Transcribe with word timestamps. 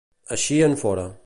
Eixir 0.37 0.59
en 0.69 0.77
fora. 0.85 1.09